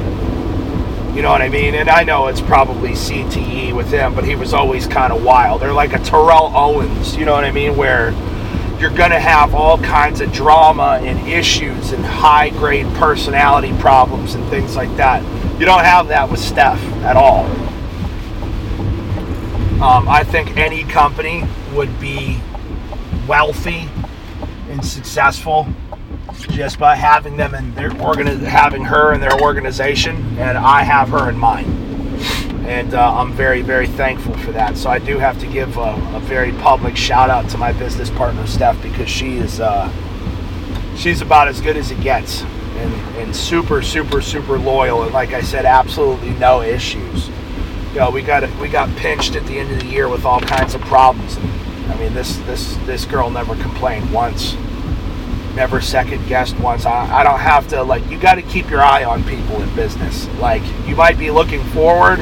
You 1.15 1.23
know 1.23 1.31
what 1.31 1.41
I 1.41 1.49
mean? 1.49 1.77
And 1.77 1.89
I 1.89 2.03
know 2.03 2.27
it's 2.27 2.41
probably 2.41 2.95
CTE 2.95 3.73
with 3.77 3.93
him, 3.93 4.13
but 4.13 4.25
he 4.25 4.35
was 4.35 4.53
always 4.53 4.89
kind 4.89 5.13
of 5.13 5.23
wild. 5.23 5.63
They're 5.63 5.73
like 5.73 5.93
a 5.93 6.01
Terrell 6.01 6.51
Owens, 6.53 7.15
you 7.15 7.27
know 7.27 7.33
what 7.33 7.45
I 7.45 7.53
mean? 7.53 7.77
Where 7.77 8.11
you're 8.81 8.91
going 8.91 9.13
to 9.13 9.21
have 9.21 9.55
all 9.55 9.79
kinds 9.79 10.21
of 10.21 10.33
drama 10.33 10.99
and 11.01 11.29
issues 11.29 11.93
and 11.93 12.05
high 12.05 12.51
grade 12.51 12.93
personality 12.95 13.73
problems 13.79 14.35
and 14.35 14.45
things 14.51 14.75
like 14.75 14.97
that. 14.97 15.23
You 15.61 15.65
don't 15.65 15.85
have 15.85 16.09
that 16.09 16.29
with 16.29 16.41
Steph 16.41 16.83
at 17.05 17.15
all. 17.15 17.49
Um, 19.77 20.09
I 20.09 20.25
think 20.25 20.57
any 20.57 20.85
company 20.85 21.45
would 21.75 22.01
be 22.01 22.41
wealthy 23.29 23.91
and 24.71 24.83
successful 24.83 25.67
just 26.49 26.79
by 26.79 26.97
having 26.97 27.37
them 27.37 27.55
in 27.55 27.75
their 27.75 27.91
organi- 27.91 28.39
having 28.39 28.85
her 28.85 29.13
in 29.13 29.21
their 29.21 29.39
organization, 29.39 30.17
and 30.39 30.57
I 30.57 30.83
have 30.83 31.11
her 31.11 31.29
in 31.29 31.37
mine, 31.37 31.67
and 32.67 32.95
uh, 32.95 33.19
I'm 33.19 33.35
very 33.35 33.61
very 33.61 33.87
thankful 33.87 34.35
for 34.39 34.53
that. 34.53 34.79
So 34.79 34.89
I 34.89 34.99
do 34.99 35.19
have 35.19 35.39
to 35.41 35.47
give 35.47 35.77
a, 35.77 35.93
a 36.15 36.21
very 36.21 36.53
public 36.53 36.97
shout 36.97 37.29
out 37.29 37.51
to 37.51 37.59
my 37.59 37.73
business 37.73 38.09
partner 38.09 38.47
Steph 38.47 38.81
because 38.83 39.11
she 39.11 39.37
is 39.37 39.61
uh, 39.61 39.93
she's 40.97 41.21
about 41.21 41.49
as 41.49 41.61
good 41.61 41.77
as 41.77 41.91
it 41.91 42.01
gets, 42.01 42.41
and, 42.43 42.95
and 43.19 43.37
super 43.37 43.83
super 43.83 44.23
super 44.23 44.59
loyal, 44.59 45.03
and 45.03 45.13
like 45.13 45.35
I 45.35 45.43
said, 45.43 45.67
absolutely 45.67 46.31
no 46.31 46.63
issues. 46.63 47.29
You 47.97 48.03
know, 48.03 48.11
we 48.11 48.21
got 48.21 48.45
we 48.61 48.69
got 48.69 48.95
pinched 48.99 49.37
at 49.37 49.47
the 49.47 49.59
end 49.59 49.73
of 49.73 49.81
the 49.81 49.87
year 49.87 50.07
with 50.07 50.27
all 50.27 50.39
kinds 50.39 50.75
of 50.75 50.83
problems. 50.83 51.39
I 51.89 51.97
mean, 51.99 52.13
this 52.13 52.37
this 52.41 52.77
this 52.85 53.07
girl 53.07 53.31
never 53.31 53.57
complained 53.57 54.13
once 54.13 54.55
never 55.55 55.81
second 55.81 56.29
guessed 56.29 56.59
once. 56.59 56.85
I, 56.85 57.21
I 57.21 57.23
don't 57.23 57.41
have 57.41 57.67
to, 57.69 57.83
like, 57.83 58.07
you 58.11 58.19
got 58.19 58.35
to 58.35 58.43
keep 58.43 58.69
your 58.69 58.83
eye 58.83 59.05
on 59.05 59.25
people 59.25 59.63
in 59.63 59.75
business. 59.75 60.29
Like, 60.39 60.63
you 60.87 60.95
might 60.95 61.19
be 61.19 61.31
looking 61.31 61.65
forward 61.71 62.19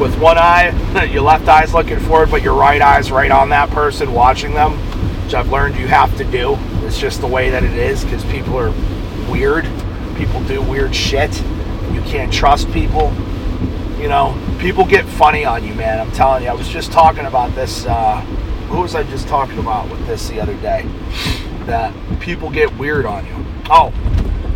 with 0.00 0.18
one 0.18 0.36
eye, 0.36 1.04
your 1.12 1.22
left 1.22 1.46
eye's 1.46 1.72
looking 1.72 2.00
forward, 2.00 2.32
but 2.32 2.42
your 2.42 2.54
right 2.54 2.82
eye's 2.82 3.12
right 3.12 3.30
on 3.30 3.50
that 3.50 3.70
person 3.70 4.12
watching 4.12 4.54
them, 4.54 4.72
which 5.22 5.34
I've 5.34 5.52
learned 5.52 5.76
you 5.76 5.86
have 5.86 6.16
to 6.16 6.24
do. 6.24 6.56
It's 6.84 6.98
just 6.98 7.20
the 7.20 7.28
way 7.28 7.50
that 7.50 7.62
it 7.62 7.74
is 7.74 8.02
because 8.02 8.24
people 8.24 8.58
are 8.58 8.72
weird. 9.30 9.64
People 10.16 10.42
do 10.48 10.60
weird 10.60 10.92
shit. 10.92 11.40
You 11.92 12.02
can't 12.02 12.32
trust 12.32 12.68
people. 12.72 13.12
You 14.02 14.08
know, 14.08 14.36
people 14.58 14.84
get 14.84 15.06
funny 15.06 15.44
on 15.44 15.64
you, 15.64 15.74
man. 15.74 16.00
I'm 16.00 16.12
telling 16.12 16.42
you. 16.42 16.50
I 16.50 16.54
was 16.54 16.68
just 16.68 16.92
talking 16.92 17.24
about 17.24 17.54
this. 17.54 17.86
Uh, 17.86 18.20
who 18.68 18.82
was 18.82 18.94
I 18.94 19.04
just 19.04 19.28
talking 19.28 19.58
about 19.58 19.88
with 19.90 20.04
this 20.06 20.28
the 20.28 20.40
other 20.40 20.56
day? 20.56 20.86
that 21.66 21.94
people 22.20 22.50
get 22.50 22.76
weird 22.78 23.06
on 23.06 23.24
you. 23.26 23.44
Oh, 23.70 23.92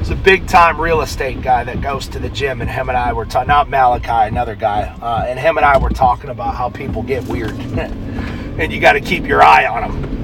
it's 0.01 0.11
a 0.11 0.17
big 0.17 0.47
time 0.47 0.81
real 0.81 1.01
estate 1.01 1.43
guy 1.43 1.65
that 1.65 1.81
goes 1.81 2.07
to 2.09 2.19
the 2.19 2.29
gym, 2.29 2.61
and 2.61 2.71
him 2.71 2.89
and 2.89 2.99
I 2.99 3.13
were 3.13 3.25
talking, 3.25 3.49
not 3.49 3.69
Malachi, 3.69 4.29
another 4.29 4.55
guy, 4.55 4.83
uh, 5.01 5.25
and 5.27 5.39
him 5.39 5.57
and 5.57 5.65
I 5.65 5.79
were 5.79 5.91
talking 5.91 6.31
about 6.31 6.55
how 6.55 6.69
people 6.71 7.03
get 7.03 7.25
weird. 7.25 7.51
and 7.79 8.73
you 8.73 8.81
got 8.81 8.93
to 8.95 9.01
keep 9.01 9.25
your 9.25 9.43
eye 9.43 9.67
on 9.67 9.83
them. 9.83 10.15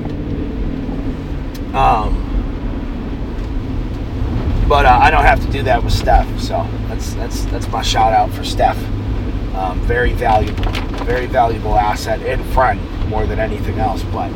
Um, 1.74 2.28
but 4.68 4.86
uh, 4.86 4.98
I 5.02 5.10
don't 5.10 5.24
have 5.24 5.44
to 5.44 5.50
do 5.50 5.62
that 5.64 5.82
with 5.82 5.92
Steph, 5.92 6.40
so 6.40 6.66
that's 6.88 7.14
that's 7.14 7.44
that's 7.46 7.68
my 7.68 7.82
shout 7.82 8.12
out 8.12 8.30
for 8.30 8.44
Steph. 8.44 8.78
Um, 9.54 9.80
very 9.82 10.12
valuable, 10.12 10.64
very 11.04 11.26
valuable 11.26 11.76
asset 11.76 12.23
in 12.23 12.42
front 12.52 12.80
more 13.09 13.26
than 13.26 13.38
anything 13.38 13.78
else. 13.78 14.02
But 14.04 14.30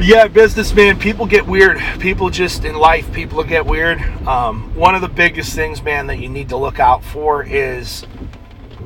yeah, 0.00 0.26
businessman, 0.26 0.98
people 0.98 1.26
get 1.26 1.46
weird. 1.46 1.80
People 2.00 2.28
just 2.28 2.64
in 2.64 2.74
life, 2.74 3.10
people 3.12 3.42
get 3.44 3.64
weird. 3.64 4.00
Um, 4.26 4.74
one 4.74 4.94
of 4.94 5.00
the 5.00 5.08
biggest 5.08 5.54
things, 5.54 5.82
man, 5.82 6.08
that 6.08 6.18
you 6.18 6.28
need 6.28 6.48
to 6.48 6.56
look 6.56 6.80
out 6.80 7.04
for 7.04 7.44
is 7.44 8.02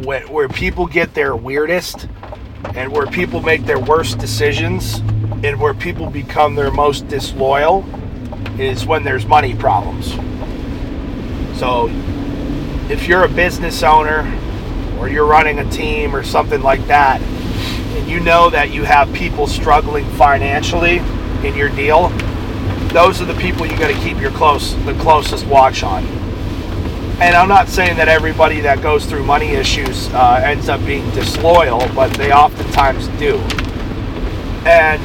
where, 0.05 0.27
where 0.27 0.49
people 0.49 0.87
get 0.87 1.15
their 1.15 1.35
weirdest 1.35 2.07
and 2.75 2.93
where 2.93 3.07
people 3.07 3.41
make 3.41 3.65
their 3.65 3.79
worst 3.79 4.19
decisions 4.19 4.99
and 5.43 5.59
where 5.61 5.75
people 5.75 6.11
become 6.11 6.55
their 6.55 6.71
most 6.71 7.09
disloyal 7.09 7.85
is 8.59 8.87
when 8.87 9.03
there's 9.03 9.27
money 9.27 9.55
problems. 9.55 10.13
So 11.59 11.89
if 12.91 13.09
you're 13.09 13.25
a 13.25 13.29
business 13.29 13.83
owner 13.83 14.25
or 14.99 15.09
you're 15.09 15.27
running 15.27 15.59
a 15.59 15.71
team 15.71 16.15
or 16.15 16.23
something 16.23 16.63
like 16.63 16.87
that, 16.87 17.21
and 17.21 18.09
you 18.09 18.21
know 18.21 18.51
that 18.51 18.71
you 18.71 18.85
have 18.85 19.13
people 19.13 19.47
struggling 19.47 20.05
financially 20.13 20.99
in 21.47 21.55
your 21.57 21.69
deal, 21.71 22.09
those 22.89 23.21
are 23.21 23.25
the 23.25 23.35
people 23.35 23.67
you 23.67 23.77
got 23.77 23.89
to 23.89 24.01
keep 24.01 24.21
your 24.21 24.31
close 24.31 24.75
the 24.85 24.95
closest 24.95 25.47
watch 25.47 25.83
on. 25.83 26.05
And 27.19 27.35
I'm 27.35 27.49
not 27.49 27.69
saying 27.69 27.97
that 27.97 28.09
everybody 28.09 28.61
that 28.61 28.83
goes 28.83 29.07
through 29.07 29.25
money 29.25 29.49
issues 29.49 30.09
uh, 30.13 30.43
ends 30.45 30.69
up 30.69 30.85
being 30.85 31.09
disloyal, 31.13 31.89
but 31.95 32.13
they 32.15 32.31
oftentimes 32.31 33.09
do. 33.19 33.39
And 34.67 35.01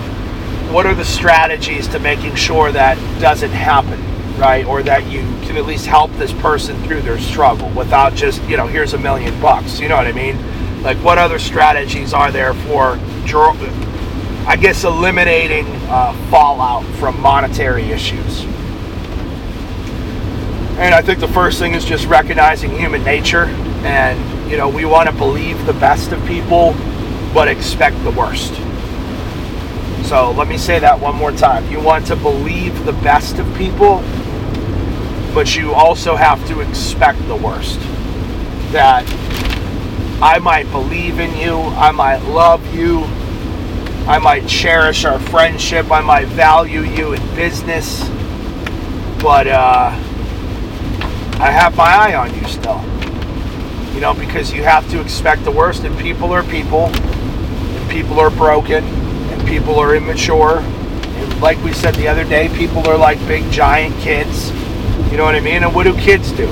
what 0.73 0.85
are 0.85 0.93
the 0.93 1.05
strategies 1.05 1.88
to 1.89 2.00
making 2.00 2.35
sure 2.35 2.71
that 2.71 2.97
doesn't 3.21 3.51
happen, 3.51 4.00
right? 4.38 4.65
Or 4.65 4.83
that 4.83 5.09
you 5.09 5.21
can 5.45 5.57
at 5.57 5.65
least 5.65 5.85
help 5.85 6.11
this 6.13 6.33
person 6.33 6.81
through 6.83 7.01
their 7.01 7.19
struggle 7.19 7.69
without 7.69 8.15
just, 8.15 8.41
you 8.43 8.57
know, 8.57 8.67
here's 8.67 8.93
a 8.93 8.97
million 8.97 9.39
bucks. 9.41 9.79
You 9.79 9.89
know 9.89 9.97
what 9.97 10.07
I 10.07 10.11
mean? 10.11 10.38
Like, 10.81 10.97
what 10.97 11.17
other 11.17 11.39
strategies 11.39 12.13
are 12.13 12.31
there 12.31 12.53
for, 12.53 12.97
I 14.47 14.57
guess, 14.59 14.83
eliminating 14.83 15.67
uh, 15.88 16.13
fallout 16.29 16.83
from 16.95 17.19
monetary 17.21 17.83
issues? 17.91 18.43
And 20.79 20.95
I 20.95 21.01
think 21.03 21.19
the 21.19 21.27
first 21.27 21.59
thing 21.59 21.75
is 21.75 21.85
just 21.85 22.07
recognizing 22.07 22.71
human 22.71 23.03
nature. 23.03 23.45
And, 23.83 24.50
you 24.50 24.57
know, 24.57 24.67
we 24.67 24.85
want 24.85 25.07
to 25.09 25.15
believe 25.15 25.63
the 25.67 25.73
best 25.73 26.11
of 26.11 26.25
people, 26.25 26.73
but 27.33 27.47
expect 27.47 28.03
the 28.03 28.11
worst. 28.11 28.53
So 30.07 30.31
let 30.31 30.47
me 30.47 30.57
say 30.57 30.79
that 30.79 31.00
one 31.00 31.15
more 31.15 31.31
time. 31.31 31.71
You 31.71 31.79
want 31.79 32.07
to 32.07 32.15
believe 32.15 32.83
the 32.83 32.93
best 32.93 33.38
of 33.38 33.45
people, 33.55 34.00
but 35.33 35.55
you 35.55 35.73
also 35.73 36.15
have 36.15 36.45
to 36.47 36.61
expect 36.61 37.25
the 37.27 37.35
worst. 37.35 37.79
That 38.71 39.05
I 40.21 40.39
might 40.39 40.69
believe 40.71 41.19
in 41.19 41.35
you, 41.35 41.57
I 41.57 41.91
might 41.91 42.23
love 42.23 42.75
you, 42.75 43.05
I 44.07 44.19
might 44.19 44.47
cherish 44.47 45.05
our 45.05 45.19
friendship, 45.19 45.91
I 45.91 46.01
might 46.01 46.27
value 46.27 46.81
you 46.81 47.13
in 47.13 47.35
business, 47.35 48.07
but 49.21 49.47
uh, 49.47 49.91
I 51.39 51.51
have 51.51 51.75
my 51.75 51.85
eye 51.85 52.15
on 52.15 52.33
you 52.35 52.45
still. 52.47 52.83
You 53.93 54.01
know, 54.01 54.13
because 54.13 54.53
you 54.53 54.63
have 54.63 54.89
to 54.91 55.01
expect 55.01 55.43
the 55.43 55.51
worst, 55.51 55.83
and 55.83 55.97
people 56.00 56.31
are 56.31 56.43
people, 56.43 56.85
and 56.85 57.89
people 57.89 58.19
are 58.19 58.29
broken, 58.29 58.83
and 58.83 59.47
people 59.47 59.79
are 59.79 59.95
immature. 59.95 60.59
And 60.59 61.41
like 61.41 61.61
we 61.63 61.73
said 61.73 61.95
the 61.95 62.07
other 62.07 62.23
day, 62.23 62.50
people 62.55 62.88
are 62.88 62.97
like 62.97 63.19
big 63.27 63.51
giant 63.51 63.95
kids. 64.01 64.51
You 65.11 65.17
know 65.17 65.25
what 65.25 65.35
I 65.35 65.41
mean? 65.41 65.63
And 65.63 65.75
what 65.75 65.83
do 65.83 65.93
kids 65.97 66.31
do? 66.31 66.47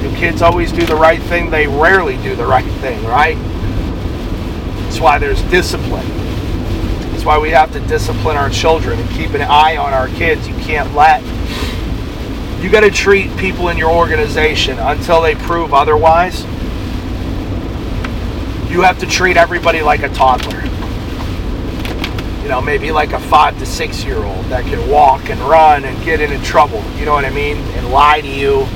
Do 0.00 0.16
kids 0.16 0.40
always 0.40 0.72
do 0.72 0.86
the 0.86 0.96
right 0.96 1.20
thing? 1.20 1.50
They 1.50 1.66
rarely 1.66 2.16
do 2.16 2.34
the 2.34 2.46
right 2.46 2.64
thing, 2.80 3.04
right? 3.04 3.36
That's 4.84 4.98
why 4.98 5.18
there's 5.18 5.42
discipline. 5.42 6.08
That's 7.10 7.24
why 7.24 7.38
we 7.38 7.50
have 7.50 7.70
to 7.72 7.80
discipline 7.80 8.38
our 8.38 8.48
children 8.48 8.98
and 8.98 9.10
keep 9.10 9.30
an 9.34 9.42
eye 9.42 9.76
on 9.76 9.92
our 9.92 10.08
kids. 10.08 10.48
You 10.48 10.54
can't 10.54 10.94
let, 10.94 11.22
you 12.62 12.70
got 12.70 12.80
to 12.80 12.90
treat 12.90 13.36
people 13.36 13.68
in 13.68 13.76
your 13.76 13.90
organization 13.90 14.78
until 14.78 15.20
they 15.20 15.34
prove 15.34 15.74
otherwise. 15.74 16.44
You 18.70 18.82
have 18.82 18.98
to 19.00 19.06
treat 19.06 19.36
everybody 19.36 19.82
like 19.82 20.02
a 20.02 20.08
toddler. 20.08 20.71
You 22.42 22.48
know, 22.48 22.60
maybe 22.60 22.90
like 22.90 23.12
a 23.12 23.20
five 23.20 23.58
to 23.58 23.66
six 23.66 24.04
year 24.04 24.18
old 24.18 24.44
that 24.46 24.64
can 24.64 24.90
walk 24.90 25.30
and 25.30 25.40
run 25.40 25.84
and 25.84 26.04
get 26.04 26.20
into 26.20 26.42
trouble. 26.44 26.82
You 26.96 27.04
know 27.04 27.12
what 27.12 27.24
I 27.24 27.30
mean? 27.30 27.56
And 27.56 27.90
lie 27.90 28.20
to 28.20 28.28
you 28.28 28.66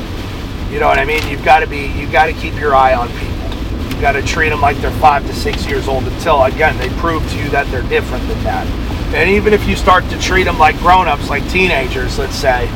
you 0.71 0.81
know 0.81 0.89
what 0.89 0.99
I 0.99 1.05
mean? 1.05 1.27
You've 1.29 1.45
got 1.45 1.61
to 1.61 1.67
be, 1.67 1.87
you've 1.87 2.11
got 2.11 2.27
to 2.27 2.33
keep 2.33 2.55
your 2.55 2.75
eye 2.75 2.95
on 2.95 3.09
people. 3.09 3.89
You've 3.89 4.01
got 4.01 4.13
to 4.13 4.23
treat 4.23 4.49
them 4.49 4.61
like 4.61 4.77
they're 4.79 4.91
five 4.99 5.25
to 5.27 5.33
six 5.33 5.65
years 5.65 5.87
old 5.87 6.05
until, 6.05 6.43
again, 6.43 6.77
they 6.79 6.89
prove 6.99 7.27
to 7.31 7.39
you 7.39 7.49
that 7.51 7.67
they're 7.69 7.89
different 7.89 8.27
than 8.27 8.43
that. 8.43 8.67
And 9.15 9.31
even 9.31 9.53
if 9.53 9.67
you 9.69 9.77
start 9.77 10.05
to 10.11 10.19
treat 10.19 10.43
them 10.43 10.59
like 10.59 10.77
grown 10.81 11.07
ups, 11.07 11.31
like 11.31 11.49
teenagers, 11.51 12.19
let's 12.19 12.35
say, 12.35 12.69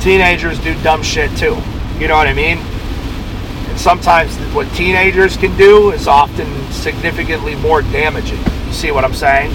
teenagers 0.00 0.60
do 0.60 0.80
dumb 0.82 1.02
shit 1.02 1.34
too. 1.38 1.56
You 1.98 2.06
know 2.06 2.16
what 2.16 2.28
I 2.28 2.34
mean? 2.34 2.58
And 2.58 3.80
sometimes 3.80 4.36
what 4.54 4.70
teenagers 4.74 5.36
can 5.36 5.56
do 5.56 5.90
is 5.90 6.06
often 6.06 6.46
significantly 6.70 7.56
more 7.56 7.80
damaging. 7.80 8.38
You 8.66 8.72
see 8.72 8.90
what 8.90 9.04
I'm 9.04 9.14
saying? 9.14 9.50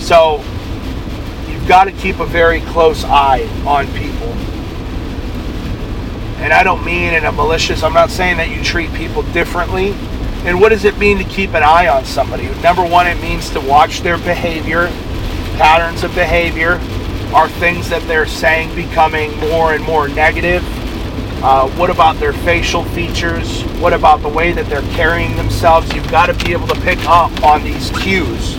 So 0.00 0.38
you've 1.48 1.68
got 1.68 1.84
to 1.84 1.92
keep 1.92 2.18
a 2.18 2.26
very 2.26 2.60
close 2.62 3.04
eye 3.04 3.42
on 3.66 3.86
people. 3.92 4.28
And 6.42 6.52
I 6.54 6.62
don't 6.62 6.84
mean 6.84 7.12
in 7.12 7.26
a 7.26 7.32
malicious, 7.32 7.82
I'm 7.82 7.92
not 7.92 8.10
saying 8.10 8.38
that 8.38 8.48
you 8.48 8.64
treat 8.64 8.92
people 8.94 9.22
differently. 9.34 9.92
And 10.44 10.58
what 10.58 10.70
does 10.70 10.84
it 10.84 10.96
mean 10.96 11.18
to 11.18 11.24
keep 11.24 11.50
an 11.50 11.62
eye 11.62 11.86
on 11.86 12.06
somebody? 12.06 12.48
Number 12.62 12.84
one, 12.84 13.06
it 13.06 13.20
means 13.20 13.50
to 13.50 13.60
watch 13.60 14.00
their 14.00 14.16
behavior, 14.16 14.86
patterns 15.58 16.02
of 16.02 16.14
behavior. 16.14 16.80
Are 17.34 17.48
things 17.48 17.90
that 17.90 18.02
they're 18.08 18.26
saying 18.26 18.74
becoming 18.74 19.38
more 19.38 19.74
and 19.74 19.84
more 19.84 20.08
negative? 20.08 20.64
Uh, 21.44 21.68
what 21.76 21.90
about 21.90 22.16
their 22.16 22.32
facial 22.32 22.84
features? 22.86 23.62
What 23.78 23.92
about 23.92 24.22
the 24.22 24.28
way 24.28 24.52
that 24.52 24.66
they're 24.66 24.82
carrying 24.94 25.36
themselves? 25.36 25.92
You've 25.92 26.10
got 26.10 26.26
to 26.26 26.44
be 26.44 26.52
able 26.52 26.66
to 26.68 26.80
pick 26.80 26.98
up 27.06 27.44
on 27.44 27.62
these 27.62 27.90
cues 27.90 28.56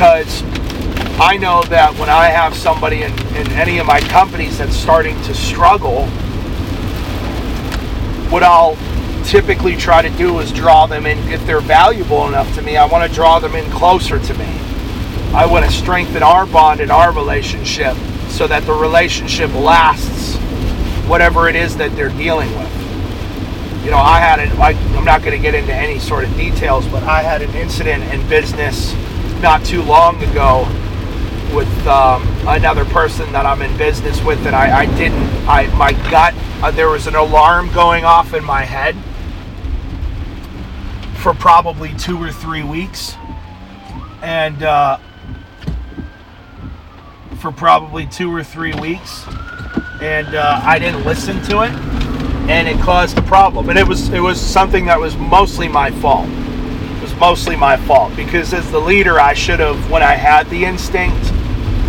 because 0.00 0.42
I 1.20 1.36
know 1.36 1.62
that 1.64 1.94
when 1.98 2.08
I 2.08 2.28
have 2.28 2.56
somebody 2.56 3.02
in, 3.02 3.12
in 3.36 3.52
any 3.52 3.78
of 3.80 3.86
my 3.86 4.00
companies 4.00 4.56
that's 4.56 4.74
starting 4.74 5.14
to 5.24 5.34
struggle, 5.34 6.06
what 8.30 8.42
I'll 8.42 8.78
typically 9.24 9.76
try 9.76 10.00
to 10.00 10.08
do 10.16 10.38
is 10.38 10.52
draw 10.52 10.86
them 10.86 11.04
in. 11.04 11.18
If 11.28 11.44
they're 11.44 11.60
valuable 11.60 12.26
enough 12.28 12.54
to 12.54 12.62
me, 12.62 12.78
I 12.78 12.86
want 12.86 13.06
to 13.06 13.14
draw 13.14 13.40
them 13.40 13.54
in 13.54 13.70
closer 13.70 14.18
to 14.18 14.34
me. 14.38 14.46
I 15.34 15.44
want 15.44 15.66
to 15.66 15.70
strengthen 15.70 16.22
our 16.22 16.46
bond 16.46 16.80
and 16.80 16.90
our 16.90 17.12
relationship 17.12 17.94
so 18.30 18.46
that 18.46 18.62
the 18.64 18.72
relationship 18.72 19.52
lasts 19.52 20.36
whatever 21.10 21.46
it 21.46 21.56
is 21.56 21.76
that 21.76 21.94
they're 21.94 22.08
dealing 22.08 22.48
with. 22.56 23.84
You 23.84 23.90
know, 23.90 23.98
I 23.98 24.18
had 24.18 24.38
it, 24.38 24.50
I, 24.58 24.70
I'm 24.96 25.04
not 25.04 25.20
going 25.20 25.36
to 25.36 25.42
get 25.42 25.54
into 25.54 25.74
any 25.74 25.98
sort 25.98 26.24
of 26.24 26.34
details, 26.38 26.86
but 26.86 27.02
I 27.02 27.20
had 27.20 27.42
an 27.42 27.54
incident 27.54 28.02
in 28.14 28.26
business 28.30 28.94
not 29.40 29.64
too 29.64 29.82
long 29.82 30.22
ago 30.22 30.64
with 31.54 31.86
um, 31.86 32.22
another 32.46 32.84
person 32.84 33.32
that 33.32 33.46
I'm 33.46 33.62
in 33.62 33.76
business 33.76 34.22
with 34.22 34.42
that 34.44 34.54
I, 34.54 34.82
I 34.82 34.86
didn't, 34.96 35.28
I 35.48 35.66
my 35.76 35.92
gut, 36.10 36.34
uh, 36.62 36.70
there 36.70 36.88
was 36.88 37.06
an 37.06 37.14
alarm 37.14 37.72
going 37.72 38.04
off 38.04 38.34
in 38.34 38.44
my 38.44 38.64
head 38.64 38.94
for 41.20 41.34
probably 41.34 41.94
two 41.96 42.22
or 42.22 42.30
three 42.30 42.62
weeks. 42.62 43.16
And 44.22 44.62
uh, 44.62 44.98
for 47.40 47.50
probably 47.50 48.06
two 48.06 48.32
or 48.32 48.44
three 48.44 48.74
weeks. 48.74 49.24
And 50.02 50.34
uh, 50.34 50.60
I 50.62 50.78
didn't 50.78 51.04
listen 51.04 51.42
to 51.44 51.62
it. 51.62 51.70
And 52.50 52.68
it 52.68 52.78
caused 52.80 53.16
a 53.18 53.22
problem. 53.22 53.70
And 53.70 53.78
it 53.78 53.86
was 53.86 54.10
it 54.10 54.20
was 54.20 54.40
something 54.40 54.86
that 54.86 54.98
was 54.98 55.16
mostly 55.16 55.68
my 55.68 55.90
fault. 55.90 56.28
Mostly 57.20 57.54
my 57.54 57.76
fault 57.76 58.16
because 58.16 58.52
as 58.52 58.68
the 58.72 58.80
leader, 58.80 59.20
I 59.20 59.34
should 59.34 59.60
have, 59.60 59.90
when 59.90 60.02
I 60.02 60.14
had 60.14 60.48
the 60.50 60.64
instinct, 60.64 61.32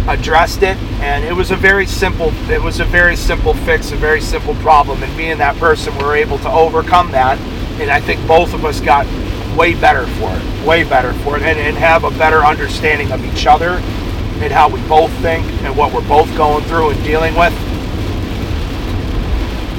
addressed 0.08 0.62
it 0.62 0.78
and 1.02 1.24
it 1.24 1.32
was 1.32 1.52
a 1.52 1.56
very 1.56 1.86
simple 1.86 2.34
it 2.50 2.60
was 2.60 2.80
a 2.80 2.86
very 2.86 3.16
simple 3.16 3.54
fix 3.54 3.92
a 3.92 3.96
very 3.96 4.20
simple 4.20 4.56
problem 4.56 5.04
and 5.04 5.16
me 5.16 5.30
and 5.30 5.40
that 5.40 5.56
person 5.58 5.96
were 6.00 6.16
able 6.16 6.40
to 6.40 6.50
overcome 6.50 7.12
that 7.12 7.38
and 7.80 7.92
i 7.92 8.02
think 8.02 8.20
both 8.28 8.52
of 8.56 8.66
us 8.66 8.82
got 8.82 9.06
way 9.56 9.76
better 9.76 10.08
for 10.08 10.36
it 10.36 10.66
way 10.66 10.84
better 10.84 11.14
for 11.20 11.38
it 11.38 11.44
and, 11.44 11.60
and 11.60 11.78
have 11.78 12.04
a 12.04 12.10
better 12.18 12.44
understanding 12.44 13.12
of 13.12 13.24
each 13.24 13.46
other 13.46 13.80
and 14.42 14.52
how 14.52 14.68
we 14.68 14.82
both 14.88 15.12
think 15.22 15.46
and 15.64 15.78
what 15.78 15.94
we're 15.94 16.08
both 16.08 16.36
going 16.36 16.64
through 16.64 16.90
and 16.90 17.04
dealing 17.04 17.36
with. 17.36 17.54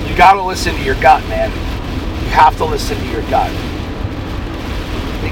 You 0.08 0.16
got 0.16 0.34
to 0.34 0.42
listen 0.42 0.74
to 0.76 0.82
your 0.82 0.94
gut 1.00 1.26
man. 1.28 1.50
You 1.50 2.30
have 2.30 2.56
to 2.58 2.64
listen 2.64 2.96
to 2.96 3.06
your 3.10 3.22
gut 3.22 3.50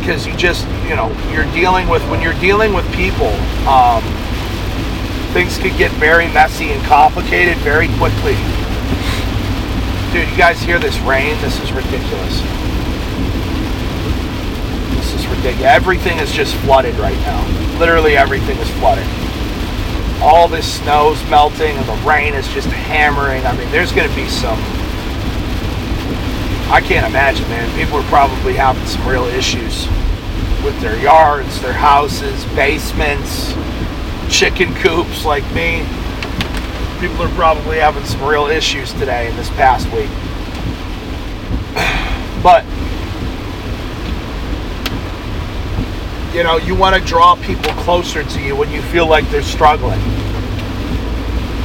because 0.01 0.27
you 0.27 0.35
just 0.37 0.67
you 0.89 0.97
know 0.97 1.09
you're 1.33 1.51
dealing 1.53 1.89
with 1.89 2.03
when 2.11 2.21
you're 2.21 2.39
dealing 2.41 2.73
with 2.73 2.91
people 2.95 3.31
um, 3.69 4.03
things 5.33 5.59
could 5.59 5.77
get 5.79 5.93
very 5.93 6.27
messy 6.33 6.73
and 6.73 6.85
complicated 6.87 7.57
very 7.59 7.87
quickly. 7.99 8.35
Dude, 10.13 10.29
you 10.29 10.37
guys 10.37 10.61
hear 10.61 10.81
this 10.81 10.99
rain? 11.01 11.41
This 11.41 11.61
is 11.63 11.71
ridiculous. 11.71 12.41
This 14.97 15.15
is 15.15 15.27
ridiculous. 15.29 15.67
Everything 15.67 16.19
is 16.19 16.33
just 16.33 16.57
flooded 16.57 16.97
right 16.97 17.19
now. 17.19 17.79
Literally 17.79 18.17
everything 18.17 18.59
is 18.59 18.69
flooded. 18.81 19.07
All 20.21 20.49
this 20.49 20.81
snow's 20.81 21.23
melting 21.31 21.77
and 21.77 21.87
the 21.87 22.07
rain 22.07 22.35
is 22.35 22.49
just 22.49 22.69
hammering. 22.69 23.47
I 23.47 23.57
mean, 23.57 23.71
there's 23.71 23.93
going 23.93 24.09
to 24.09 24.17
be 24.17 24.29
some. 24.29 24.59
I 26.71 26.81
can't 26.81 27.07
imagine, 27.07 27.49
man. 27.49 27.69
People 27.77 27.99
are 27.99 28.09
probably 28.09 28.55
having 28.55 28.87
some 28.87 29.07
real 29.07 29.25
issues 29.25 29.87
with 30.65 30.79
their 30.81 31.01
yards, 31.01 31.61
their 31.61 31.73
houses, 31.73 32.45
basements 32.55 33.55
chicken 34.31 34.73
coops 34.77 35.25
like 35.25 35.45
me. 35.53 35.85
People 37.01 37.23
are 37.23 37.35
probably 37.35 37.79
having 37.79 38.05
some 38.05 38.23
real 38.23 38.47
issues 38.47 38.93
today 38.93 39.29
in 39.29 39.37
this 39.37 39.51
past 39.51 39.87
week. 39.93 40.11
But, 42.43 42.65
you 46.35 46.43
know, 46.43 46.57
you 46.57 46.75
want 46.75 46.97
to 46.97 47.03
draw 47.07 47.37
people 47.37 47.71
closer 47.83 48.25
to 48.25 48.41
you 48.41 48.57
when 48.57 48.71
you 48.71 48.81
feel 48.81 49.07
like 49.07 49.29
they're 49.29 49.43
struggling. 49.43 50.01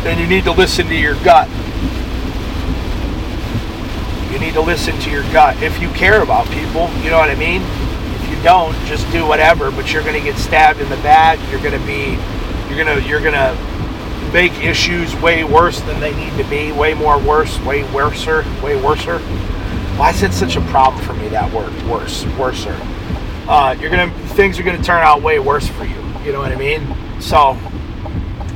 And 0.05 0.19
you 0.19 0.27
need 0.27 0.43
to 0.43 0.51
listen 0.51 0.87
to 0.87 0.95
your 0.95 1.15
gut. 1.23 1.47
You 4.31 4.39
need 4.39 4.53
to 4.53 4.61
listen 4.61 4.97
to 4.99 5.09
your 5.09 5.23
gut. 5.31 5.61
If 5.61 5.81
you 5.81 5.89
care 5.89 6.21
about 6.21 6.47
people, 6.49 6.89
you 7.03 7.09
know 7.09 7.17
what 7.17 7.29
I 7.29 7.35
mean? 7.35 7.61
If 7.61 8.29
you 8.29 8.43
don't, 8.43 8.75
just 8.85 9.09
do 9.11 9.25
whatever, 9.25 9.71
but 9.71 9.91
you're 9.93 10.03
going 10.03 10.15
to 10.15 10.23
get 10.23 10.38
stabbed 10.38 10.79
in 10.79 10.89
the 10.89 10.97
back. 10.97 11.39
You're 11.51 11.61
going 11.61 11.79
to 11.79 11.85
be 11.85 12.17
you're 12.69 12.83
gonna 12.83 12.99
you're 13.07 13.21
gonna 13.21 13.55
make 14.33 14.53
issues 14.63 15.15
way 15.17 15.43
worse 15.43 15.79
than 15.81 15.99
they 15.99 16.13
need 16.15 16.35
to 16.41 16.49
be, 16.49 16.71
way 16.71 16.93
more 16.93 17.17
worse, 17.19 17.59
way 17.61 17.89
worser, 17.93 18.43
way 18.61 18.81
worser. 18.81 19.19
Why 19.97 20.09
is 20.09 20.23
it 20.23 20.33
such 20.33 20.55
a 20.55 20.61
problem 20.61 21.03
for 21.03 21.13
me 21.13 21.29
that 21.29 21.51
word 21.53 21.71
worse, 21.83 22.25
worser? 22.38 22.77
Uh, 23.47 23.77
you're 23.79 23.89
gonna 23.89 24.11
things 24.29 24.59
are 24.59 24.63
gonna 24.63 24.83
turn 24.83 25.01
out 25.03 25.21
way 25.21 25.39
worse 25.39 25.67
for 25.67 25.85
you. 25.85 25.95
You 26.23 26.31
know 26.31 26.39
what 26.39 26.51
I 26.51 26.55
mean? 26.55 26.85
So 27.21 27.57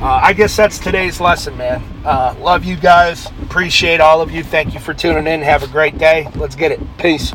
uh, 0.00 0.20
I 0.22 0.32
guess 0.32 0.56
that's 0.56 0.78
today's 0.78 1.20
lesson, 1.20 1.56
man. 1.58 1.82
Uh, 2.04 2.34
love 2.40 2.64
you 2.64 2.76
guys. 2.76 3.26
Appreciate 3.42 4.00
all 4.00 4.22
of 4.22 4.30
you. 4.30 4.42
Thank 4.42 4.72
you 4.72 4.80
for 4.80 4.94
tuning 4.94 5.26
in. 5.26 5.42
Have 5.42 5.62
a 5.62 5.66
great 5.66 5.98
day. 5.98 6.26
Let's 6.36 6.56
get 6.56 6.72
it. 6.72 6.80
Peace. 6.96 7.28